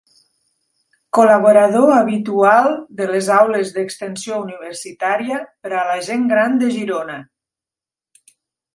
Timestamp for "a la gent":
5.75-6.29